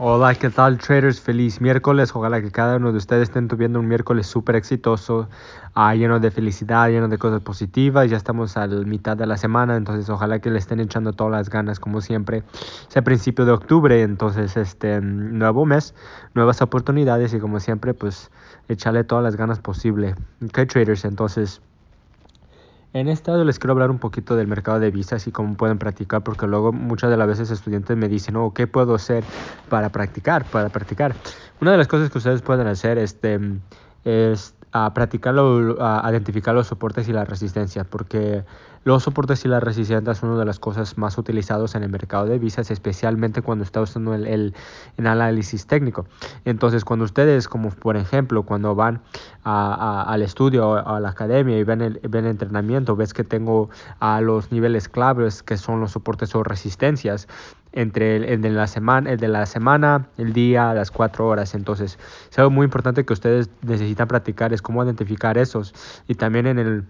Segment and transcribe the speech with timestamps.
[0.00, 1.20] Hola, ¿qué tal traders?
[1.20, 2.14] Feliz miércoles.
[2.14, 5.28] Ojalá que cada uno de ustedes estén tuviendo un miércoles súper exitoso,
[5.74, 8.08] ah, lleno de felicidad, lleno de cosas positivas.
[8.08, 11.32] Ya estamos a la mitad de la semana, entonces ojalá que le estén echando todas
[11.32, 12.44] las ganas como siempre.
[12.88, 15.96] Es el principio de octubre, entonces este nuevo mes,
[16.32, 18.30] nuevas oportunidades y como siempre pues
[18.68, 20.14] echarle todas las ganas posible.
[20.44, 21.60] Ok traders, entonces
[22.92, 25.78] en este audio les quiero hablar un poquito del mercado de visas y cómo pueden
[25.78, 29.24] practicar, porque luego muchas de las veces estudiantes me dicen, oh, ¿qué puedo hacer
[29.68, 30.44] para practicar?
[30.44, 31.14] Para practicar.
[31.60, 33.38] Una de las cosas que ustedes pueden hacer este,
[34.04, 38.44] es a practicarlo, a identificar los soportes y la resistencia, porque
[38.84, 42.26] los soportes y la resistencia son una de las cosas más utilizados en el mercado
[42.26, 44.54] de visas, especialmente cuando está usando el, el,
[44.96, 46.06] análisis técnico.
[46.44, 49.02] Entonces, cuando ustedes, como por ejemplo, cuando van
[49.44, 53.24] a, al estudio o a la academia y ven el, ven el entrenamiento, ves que
[53.24, 53.68] tengo
[54.00, 57.28] a los niveles claves que son los soportes o resistencias
[57.72, 61.54] entre el, de la semana, el de la semana, el día, las cuatro horas.
[61.54, 61.98] Entonces,
[62.30, 65.74] es algo muy importante que ustedes necesitan practicar es cómo identificar esos
[66.06, 66.84] y también en el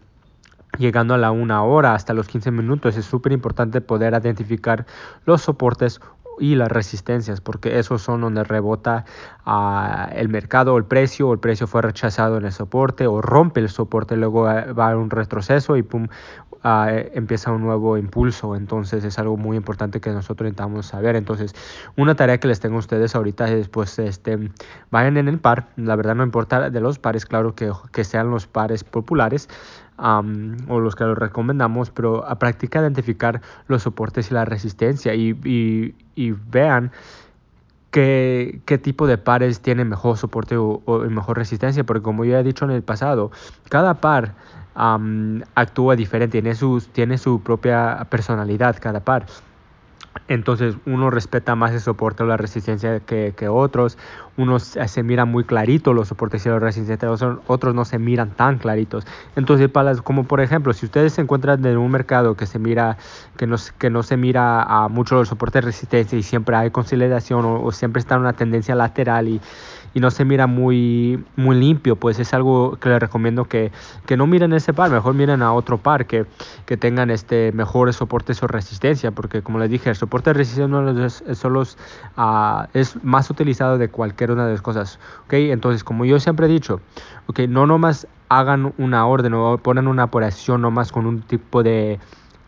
[0.79, 4.87] llegando a la una hora hasta los 15 minutos es súper importante poder identificar
[5.25, 6.01] los soportes
[6.41, 9.05] y las resistencias, porque esos son donde rebota
[9.47, 13.21] uh, el mercado o el precio, o el precio fue rechazado en el soporte o
[13.21, 16.09] rompe el soporte, luego va a un retroceso y pum,
[16.65, 18.57] uh, empieza un nuevo impulso.
[18.57, 21.17] Entonces es algo muy importante que nosotros necesitamos saber.
[21.17, 21.55] Entonces,
[21.97, 24.51] una tarea que les tengo a ustedes ahorita es pues este
[24.91, 28.31] vayan en el par, la verdad no importa de los pares, claro que, que sean
[28.31, 29.49] los pares populares
[29.99, 35.37] o los que los recomendamos, pero a practicar identificar los soportes y la resistencia y,
[36.15, 36.93] y, vean
[37.91, 42.45] qué, qué, tipo de pares tienen mejor soporte o, mejor resistencia, porque como ya he
[42.45, 43.33] dicho en el pasado,
[43.69, 44.35] cada par
[44.75, 49.27] actúa diferente, tiene, sus, tiene su propia personalidad cada par.
[50.29, 53.97] Entonces uno respeta más el soporte o la resistencia que, otros,
[54.37, 57.09] unos se miran muy clarito los soportes y la resistencia,
[57.47, 59.07] otros no se miran tan claritos.
[59.37, 62.99] Entonces, para como por ejemplo, si ustedes se encuentran en un mercado que se mira,
[63.37, 67.73] que no, que no se mira mucho los soportes resistencia y siempre hay consolidación o
[67.73, 69.41] siempre está una tendencia lateral y
[69.95, 73.73] y no se mira muy, muy limpio, pues es algo que les recomiendo que,
[74.07, 76.27] que no miren ese par, mejor miren a otro par que,
[76.69, 81.23] que tengan este mejores soportes o resistencia, porque como les dije, el soporte de resistencia
[81.27, 81.79] es, los,
[82.19, 85.33] uh, es más utilizado de cualquier una de las cosas, ¿ok?
[85.33, 86.83] Entonces, como yo siempre he dicho,
[87.27, 87.39] ¿ok?
[87.49, 91.99] No nomás hagan una orden o ponen una operación nomás con un tipo de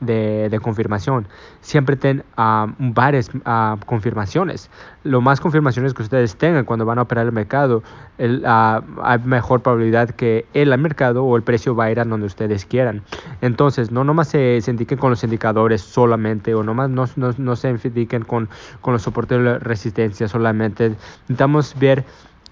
[0.01, 1.27] de, confirmación.
[1.61, 4.71] Siempre ten uh, varias uh, confirmaciones.
[5.05, 7.83] Lo más confirmaciones que ustedes tengan cuando van a operar el mercado,
[8.19, 12.05] el, uh, hay mejor probabilidad que el mercado o el precio va a ir a
[12.05, 13.03] donde ustedes quieran.
[13.41, 17.57] Entonces, no nomás se, se indiquen con los indicadores solamente o nomás no, no, no
[17.57, 18.49] se indiquen con,
[18.81, 20.97] con los soportes de resistencia solamente.
[21.29, 22.05] Necesitamos ver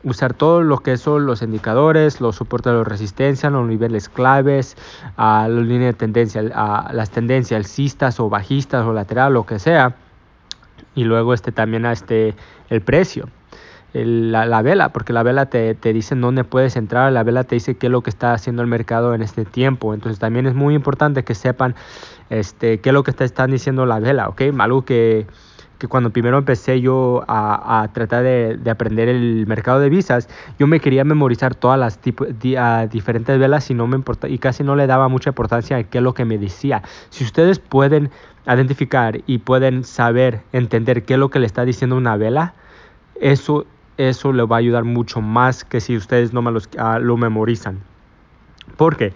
[0.04, 4.76] usar todo lo que son los indicadores, los soportes de resistencia, los niveles claves,
[5.16, 9.58] a las líneas de tendencia, a las tendencias alcistas o bajistas o lateral, lo que
[9.58, 9.97] sea.
[10.94, 12.34] Y luego este también a este
[12.70, 13.28] el precio.
[13.92, 17.56] la, la, vela, porque la vela te, te dice dónde puedes entrar, la vela te
[17.56, 19.94] dice qué es lo que está haciendo el mercado en este tiempo.
[19.94, 21.75] Entonces también es muy importante que sepan
[22.31, 24.42] este, qué es lo que están diciendo la vela, ¿ok?
[24.58, 25.26] Algo que,
[25.78, 30.28] que cuando primero empecé yo a, a tratar de, de, aprender el mercado de visas,
[30.58, 32.56] yo me quería memorizar todas las tipo, di,
[32.90, 35.98] diferentes velas y, no me importa, y casi no le daba mucha importancia a qué
[35.98, 36.82] es lo que me decía.
[37.10, 38.10] Si ustedes pueden
[38.46, 42.54] identificar y pueden saber, entender qué es lo que le está diciendo una vela,
[43.20, 43.66] eso,
[43.96, 47.16] eso le va a ayudar mucho más que si ustedes no me los, uh, lo
[47.16, 47.80] memorizan.
[48.76, 49.12] ¿Por qué?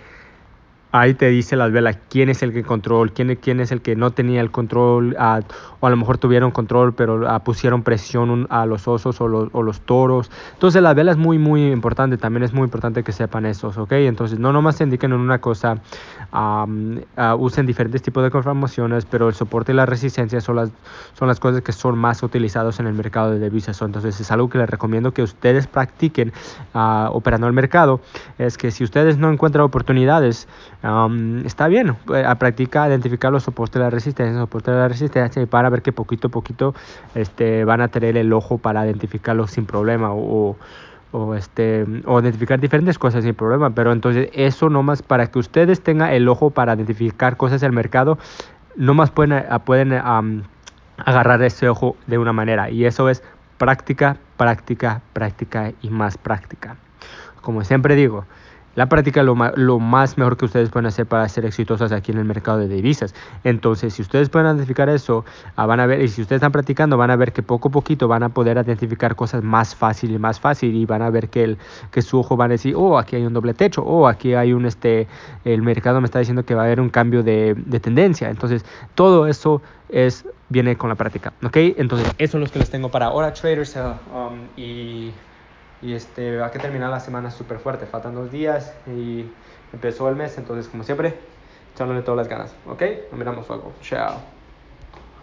[0.92, 3.96] Ahí te dice las velas quién es el que control, quién, quién es el que
[3.96, 5.40] no tenía el control, uh,
[5.80, 9.80] o a lo mejor tuvieron control, pero uh, pusieron presión a los osos o los,
[9.80, 10.30] toros.
[10.52, 13.92] Entonces la vela es muy, muy importante, también es muy importante que sepan esos, ¿ok?
[13.92, 15.78] Entonces no nomás se indiquen en una cosa,
[16.32, 20.70] um, uh, usen diferentes tipos de conformaciones, pero el soporte y la resistencia son las,
[21.14, 23.80] son las cosas que son más utilizados en el mercado de divisas.
[23.80, 26.32] Entonces es algo que les recomiendo que ustedes practiquen
[26.74, 28.00] operando el mercado,
[28.38, 30.48] es que si ustedes no encuentran oportunidades,
[30.84, 34.88] Um, está bien, pues, a practicar, identificar los soportes de la resistencia, soportes de la
[34.88, 36.74] resistencia y para ver que poquito a poquito
[37.14, 40.56] este, van a tener el ojo para identificarlos sin problema o,
[41.12, 43.70] o, este, o identificar diferentes cosas sin problema.
[43.70, 48.18] Pero entonces eso nomás para que ustedes tengan el ojo para identificar cosas del mercado,
[48.74, 50.42] nomás pueden, pueden um,
[50.96, 53.22] agarrar ese ojo de una manera y eso es
[53.56, 56.76] práctica, práctica, práctica y más práctica.
[57.40, 58.24] Como siempre digo,
[58.74, 62.18] la práctica lo, lo, más mejor que ustedes pueden hacer para ser exitosos aquí en
[62.18, 63.14] el mercado de divisas.
[63.44, 65.24] Entonces, si ustedes pueden identificar eso,
[65.56, 67.72] ah, van a ver, y si ustedes están practicando, van a ver que poco a
[67.72, 71.28] poquito van a poder identificar cosas más fácil y más fácil y van a ver
[71.28, 71.58] que, el,
[71.90, 74.52] que su ojo va a decir, oh, aquí hay un doble techo, oh, aquí hay
[74.52, 75.06] un, este,
[75.44, 78.30] el mercado me está diciendo que va a haber un cambio de, de tendencia.
[78.30, 78.64] Entonces,
[78.94, 81.56] todo eso es, viene con la práctica, ¿ok?
[81.76, 85.12] Entonces, eso es lo que les tengo para ahora, traders, uh, um, y
[85.82, 87.86] y este, a que terminar la semana súper fuerte.
[87.86, 89.26] Faltan dos días y
[89.72, 90.38] empezó el mes.
[90.38, 91.14] Entonces, como siempre,
[91.74, 92.54] echándole todas las ganas.
[92.66, 92.82] ¿Ok?
[93.10, 93.74] Nos miramos luego.
[93.82, 94.41] Chao.